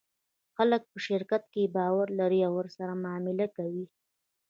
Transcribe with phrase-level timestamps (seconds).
[0.55, 1.43] خلک په شرکت
[1.75, 3.85] باور لري او ورسره معامله کوي.